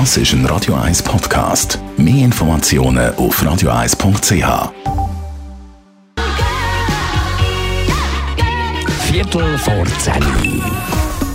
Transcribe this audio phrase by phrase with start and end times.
[0.00, 1.78] Das ist ein Radio 1 Podcast.
[1.96, 4.72] Mehr Informationen auf radio1.ch.
[9.06, 10.14] Viertel vor 10.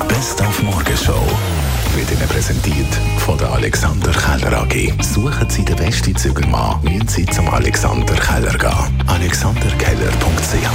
[0.09, 1.23] Best auf Morgenshow
[1.95, 4.91] wird Ihnen präsentiert von der Alexander Keller AG.
[5.03, 9.03] Suchen Sie den besten Zügelmann, müssen Sie zum Alexander Keller gehen.
[9.07, 10.67] alexanderkeller.ch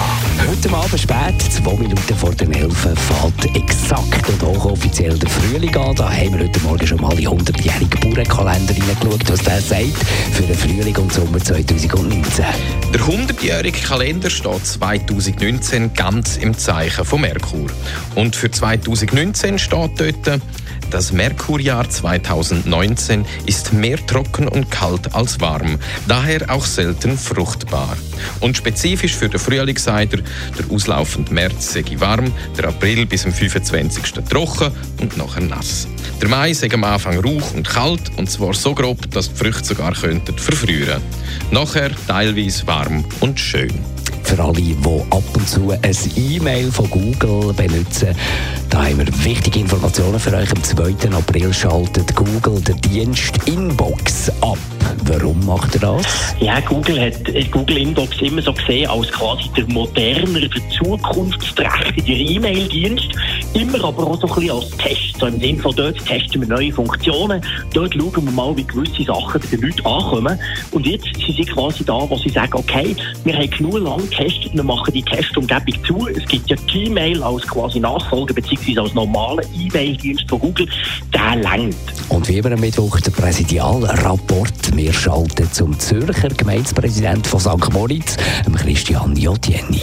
[0.64, 5.94] Heute Abend spät, zwei Minuten vor den 11 fällt exakt und hochoffiziell der Frühling an.
[5.94, 9.98] Da haben wir heute Morgen schon mal die 100-jährige Bauernkalender reingeschaut, was der sagt
[10.32, 12.46] für den Frühling und Sommer 2019.
[12.94, 17.66] Der 100-jährige Kalender steht 2019 ganz im Zeichen von Merkur.
[18.14, 20.40] Und für 2019 steht dort,
[20.90, 27.96] das Merkurjahr 2019 ist mehr trocken und kalt als warm, daher auch selten fruchtbar.
[28.38, 33.32] Und spezifisch für den Frühling er, der auslaufende März sei warm, der April bis zum
[33.32, 34.24] 25.
[34.30, 34.70] trocken
[35.00, 35.88] und nachher nass.
[36.20, 39.64] Der Mai sei am Anfang rauch und kalt, und zwar so grob, dass die Früchte
[39.64, 41.02] sogar könnten verfrieren.
[41.50, 42.83] Nachher teilweise warm
[43.20, 43.72] und schön
[44.24, 44.76] für alle, die
[45.10, 48.08] ab und zu ein E-Mail von Google benutzen.
[48.70, 50.50] Da haben wir wichtige Informationen für euch.
[50.50, 51.10] Am 2.
[51.12, 54.58] April schaltet Google den Dienst Inbox ab.
[55.04, 56.34] Warum macht er das?
[56.40, 57.14] Ja, Google hat
[57.50, 63.08] Google Inbox immer so gesehen als quasi der modernere, der zukunftsträchtige E-Mail-Dienst.
[63.54, 65.16] Immer aber auch so ein bisschen als Test.
[65.18, 67.40] So im Sinne von dort testen wir neue Funktionen.
[67.72, 70.38] Dort schauen wir mal, wie gewisse Sachen bei den Leuten ankommen.
[70.72, 74.54] Und jetzt sind sie quasi da, wo sie sagen, okay, wir haben genug lang getestet,
[74.54, 76.08] wir machen die Testumgebung zu.
[76.08, 80.68] Es gibt ja Gmail als quasi Nachfolger beziehungsweise als normaler E-Mail-Dienst von Google.
[81.12, 81.76] Der längt.
[82.14, 84.76] Und wie immer am Mittwoch der Präsidialrapport.
[84.76, 87.72] Wir schalten zum Zürcher Gemeindepräsident von St.
[87.72, 88.16] Moritz,
[88.56, 89.82] Christian Jotieni.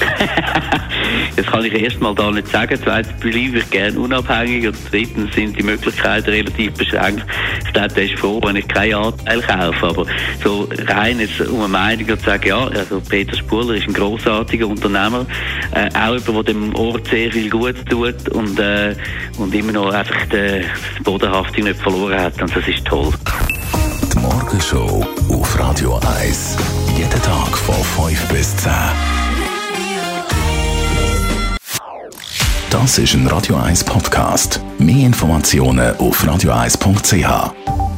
[1.36, 2.80] das kann ich erstmal da nicht sagen.
[2.82, 7.26] Zweitens bleibe ich gerne unabhängig und drittens sind die Möglichkeiten relativ beschränkt.
[7.66, 9.88] Ich denke, ist froh, wenn ich keinen Anteil kaufe.
[9.88, 10.06] Aber
[10.42, 14.68] so rein jetzt um eine Meinung zu sagen, ja, also Peter Spuler ist ein grossartiger
[14.68, 15.26] Unternehmer,
[15.76, 18.96] äh, auch jemand, der dem Ort sehr viel gut tut und, äh,
[19.38, 20.62] und immer noch einfach die,
[20.98, 22.42] die Bodenhaftung nicht verloren hat.
[22.42, 23.12] Und das ist toll.
[24.14, 26.58] Die Morgenshow auf Radio 1.
[26.98, 27.76] Jeden Tag von
[28.08, 28.72] 5 bis 10.
[32.70, 34.62] Das ist ein Radio 1 Podcast.
[34.78, 37.91] Mehr Informationen auf radio1.ch.